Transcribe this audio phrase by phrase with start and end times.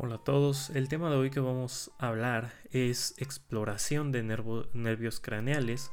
[0.00, 5.18] Hola a todos, el tema de hoy que vamos a hablar es exploración de nervios
[5.18, 5.90] craneales,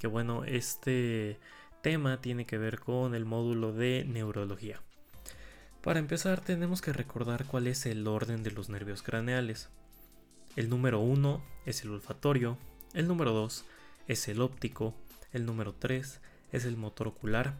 [0.00, 1.38] que bueno, este
[1.80, 4.82] tema tiene que ver con el módulo de neurología.
[5.80, 9.68] Para empezar tenemos que recordar cuál es el orden de los nervios craneales.
[10.56, 12.58] El número 1 es el olfatorio,
[12.94, 13.64] el número 2
[14.08, 14.92] es el óptico,
[15.32, 16.20] el número 3
[16.50, 17.54] es el motor ocular,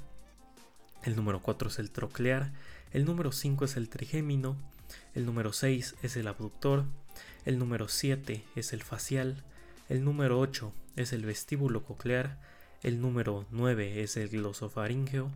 [1.05, 2.53] el número 4 es el troclear,
[2.91, 4.57] el número 5 es el trigémino,
[5.15, 6.85] el número 6 es el abductor,
[7.45, 9.45] el número 7 es el facial,
[9.89, 12.41] el número 8 es el vestíbulo coclear,
[12.83, 15.31] el número 9 es el glosofaringeo,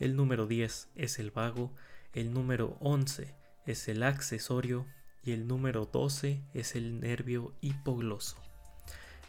[0.00, 1.72] el número 10 es el vago,
[2.12, 3.34] el número 11
[3.66, 4.86] es el accesorio.
[5.24, 8.36] Y el número 12 es el nervio hipogloso.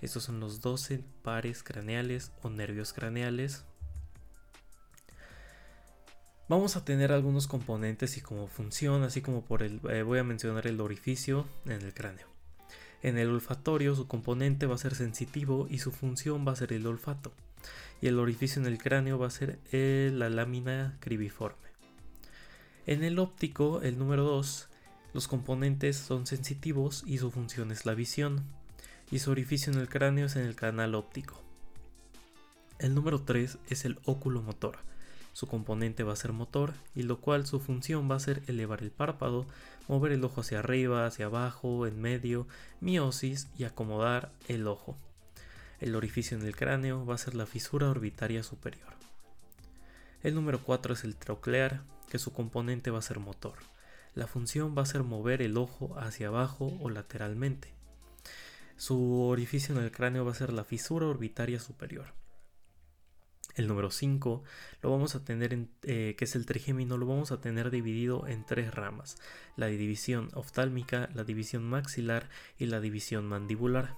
[0.02, 3.66] Estos son los 12 pares craneales o nervios craneales
[6.49, 10.23] Vamos a tener algunos componentes y cómo funciona, así como por el eh, voy a
[10.23, 12.26] mencionar el orificio en el cráneo.
[13.03, 16.74] En el olfatorio su componente va a ser sensitivo y su función va a ser
[16.74, 17.34] el olfato.
[18.01, 21.70] Y el orificio en el cráneo va a ser eh, la lámina cribiforme.
[22.87, 24.70] En el óptico, el número 2,
[25.13, 28.43] los componentes son sensitivos y su función es la visión.
[29.12, 31.40] Y su orificio en el cráneo es en el canal óptico.
[32.79, 34.90] El número 3 es el óculo motor
[35.34, 38.82] su componente va a ser motor y lo cual su función va a ser elevar
[38.82, 39.46] el párpado,
[39.88, 42.48] mover el ojo hacia arriba, hacia abajo, en medio,
[42.82, 44.98] miosis y acomodar el ojo.
[45.80, 48.94] El orificio en el cráneo va a ser la fisura orbitaria superior.
[50.21, 53.55] El número 4 es el troclear, que su componente va a ser motor.
[54.16, 57.70] La función va a ser mover el ojo hacia abajo o lateralmente.
[58.76, 62.08] Su orificio en el cráneo va a ser la fisura orbitaria superior.
[63.55, 64.44] El número 5
[64.81, 68.28] lo vamos a tener en, eh, que es el trigémino, lo vamos a tener dividido
[68.28, 69.18] en tres ramas,
[69.58, 73.96] la división oftálmica, la división maxilar y la división mandibular.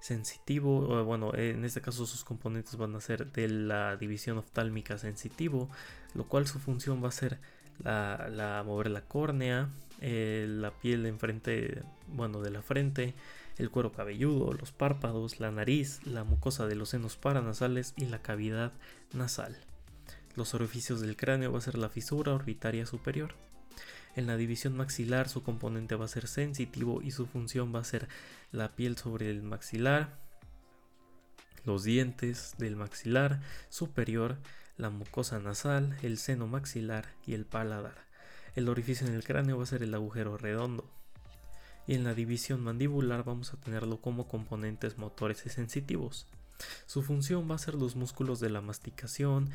[0.00, 5.68] Sensitivo, bueno, en este caso sus componentes van a ser de la división oftálmica sensitivo,
[6.14, 7.40] lo cual su función va a ser
[7.82, 9.68] la, mover la córnea,
[10.00, 13.14] eh, la piel enfrente, bueno, de la frente,
[13.58, 18.22] el cuero cabelludo, los párpados, la nariz, la mucosa de los senos paranasales y la
[18.22, 18.72] cavidad
[19.12, 19.56] nasal.
[20.36, 23.34] Los orificios del cráneo va a ser la fisura orbitaria superior.
[24.14, 27.84] En la división maxilar su componente va a ser sensitivo y su función va a
[27.84, 28.08] ser
[28.52, 30.16] la piel sobre el maxilar,
[31.64, 34.38] los dientes del maxilar superior,
[34.76, 38.06] la mucosa nasal, el seno maxilar y el paladar.
[38.54, 40.88] El orificio en el cráneo va a ser el agujero redondo
[41.88, 46.26] y en la división mandibular vamos a tenerlo como componentes motores y sensitivos.
[46.86, 49.48] Su función va a ser los músculos de la masticación,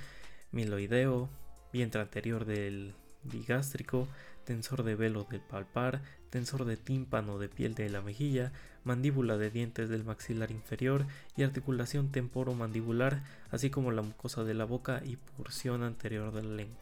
[0.51, 1.29] miloideo,
[1.71, 4.07] vientre anterior del digástrico,
[4.45, 6.01] tensor de velo del palpar,
[6.31, 8.51] tensor de tímpano de piel de la mejilla,
[8.83, 11.05] mandíbula de dientes del maxilar inferior
[11.37, 16.55] y articulación temporomandibular, así como la mucosa de la boca y porción anterior de la
[16.55, 16.81] lengua.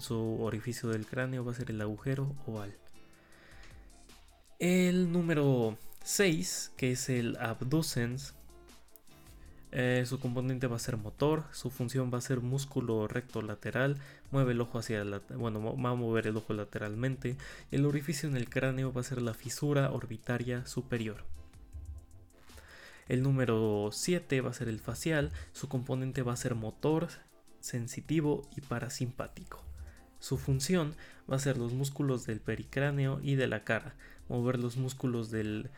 [0.00, 2.74] Su orificio del cráneo va a ser el agujero oval.
[4.62, 8.34] El número 6, que es el abducens,
[9.72, 13.96] eh, su componente va a ser motor, su función va a ser músculo recto lateral,
[14.30, 15.02] mueve el ojo hacia
[15.34, 17.36] bueno, va a mover el ojo lateralmente.
[17.72, 21.24] El orificio en el cráneo va a ser la fisura orbitaria superior.
[23.08, 27.08] El número 7 va a ser el facial, su componente va a ser motor,
[27.58, 29.60] sensitivo y parasimpático.
[30.20, 30.94] Su función
[31.28, 33.96] va a ser los músculos del pericráneo y de la cara,
[34.32, 35.70] mover los músculos del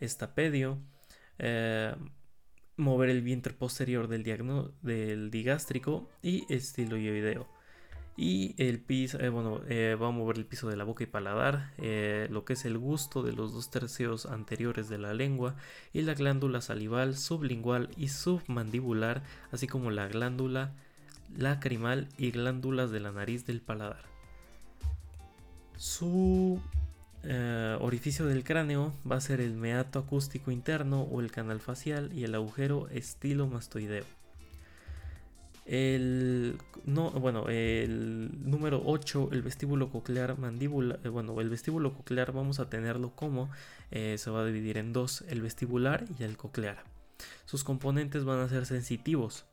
[0.00, 0.78] estapedio,
[1.38, 1.94] eh,
[2.76, 4.22] mover el vientre posterior del,
[4.82, 7.48] del digástrico y estiloideo.
[8.18, 11.06] Y el piso, eh, bueno, eh, va a mover el piso de la boca y
[11.06, 11.72] paladar,
[12.30, 15.56] lo que es el gusto de los dos tercios anteriores de la lengua
[15.92, 20.74] y la glándula salival, sublingual y submandibular, así como la glándula
[21.36, 24.04] lacrimal y glándulas de la nariz del paladar.
[25.76, 26.60] Su
[27.28, 32.12] eh, orificio del cráneo va a ser el meato acústico interno o el canal facial
[32.12, 34.04] y el agujero estilomastoideo.
[35.64, 42.30] El, no, bueno, el número 8, el vestíbulo coclear mandíbula, eh, bueno, el vestíbulo coclear
[42.30, 43.50] vamos a tenerlo como
[43.90, 46.84] eh, se va a dividir en dos, el vestibular y el coclear.
[47.46, 49.44] Sus componentes van a ser sensitivos,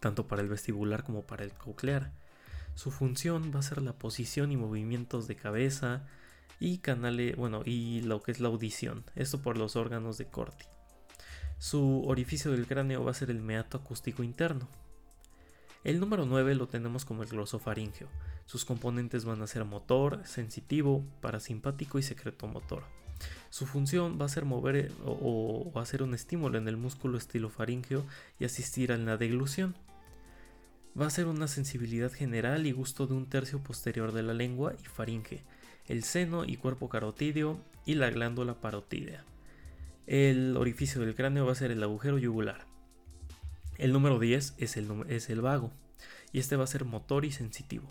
[0.00, 2.10] tanto para el vestibular como para el coclear.
[2.74, 6.02] Su función va a ser la posición y movimientos de cabeza,
[6.60, 10.66] y canales, bueno, y lo que es la audición, esto por los órganos de Corti.
[11.58, 14.68] Su orificio del cráneo va a ser el meato acústico interno.
[15.84, 18.08] El número 9 lo tenemos como el glosofaringeo.
[18.46, 22.84] Sus componentes van a ser motor, sensitivo, parasimpático y secretomotor.
[23.50, 28.04] Su función va a ser mover o, hacer un estímulo en el músculo estilofaringeo
[28.38, 29.76] y asistir a la deglución.
[31.00, 34.74] Va a ser una sensibilidad general y gusto de un tercio posterior de la lengua
[34.80, 35.44] y faringe,
[35.86, 39.24] el seno y cuerpo carotídeo y la glándula parotídea.
[40.06, 42.66] El orificio del cráneo va a ser el agujero yugular.
[43.78, 45.72] El número 10 es el, es el vago
[46.32, 47.88] y este va a ser motor y sensitivo.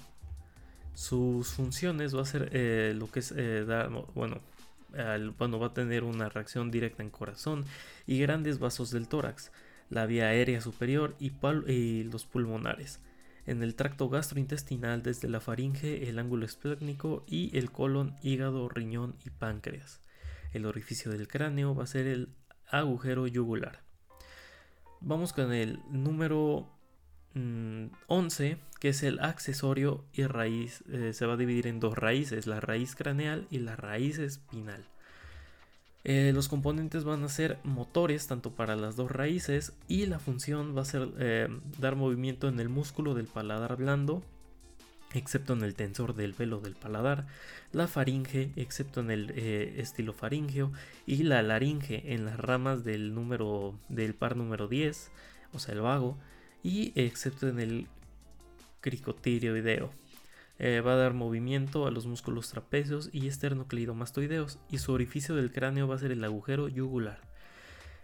[0.93, 4.41] Sus funciones va a ser eh, lo que es eh, dar, bueno,
[5.37, 7.65] bueno, va a tener una reacción directa en corazón
[8.05, 9.51] y grandes vasos del tórax,
[9.89, 11.31] la vía aérea superior y,
[11.67, 12.99] y los pulmonares.
[13.45, 19.15] En el tracto gastrointestinal desde la faringe, el ángulo esplécnico y el colon, hígado, riñón
[19.25, 20.01] y páncreas.
[20.53, 22.29] El orificio del cráneo va a ser el
[22.67, 23.81] agujero yugular.
[25.01, 26.69] Vamos con el número
[28.07, 30.83] 11, mm, que es el accesorio y raíz.
[30.89, 34.85] Eh, se va a dividir en dos raíces, la raíz craneal y la raíz espinal.
[36.05, 40.75] Eh, los componentes van a ser motores tanto para las dos raíces y la función
[40.75, 41.47] va a ser eh,
[41.79, 44.21] dar movimiento en el músculo del paladar blando,
[45.13, 47.25] excepto en el tensor del velo del paladar,
[47.71, 50.73] la faringe, excepto en el estilofaringeo,
[51.05, 55.11] y la laringe en las ramas del número del par número 10,
[55.53, 56.17] o sea, el vago,
[56.63, 57.87] y excepto en el
[58.81, 60.02] cricotiroideo.
[60.59, 65.51] Eh, va a dar movimiento a los músculos trapecios y esternocleidomastoideos y su orificio del
[65.51, 67.19] cráneo va a ser el agujero yugular.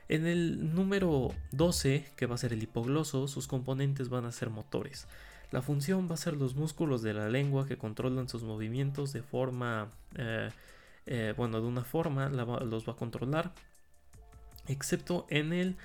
[0.07, 4.49] En el número 12, que va a ser el hipogloso, sus componentes van a ser
[4.49, 5.07] motores.
[5.51, 9.21] La función va a ser los músculos de la lengua que controlan sus movimientos de
[9.21, 10.49] forma, eh,
[11.05, 13.53] eh, bueno, de una forma los va a controlar,
[14.67, 15.75] excepto en el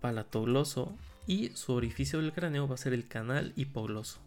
[0.00, 4.18] palatogloso y su orificio del cráneo va a ser el canal hipogloso.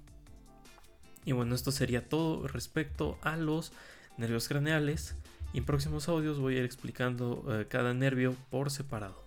[1.26, 3.72] Y bueno, esto sería todo respecto a los
[4.18, 5.16] nervios craneales.
[5.54, 9.22] Y en próximos audios voy a ir explicando eh, cada nervio por separado.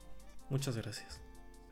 [0.48, 1.23] Muchas gracias.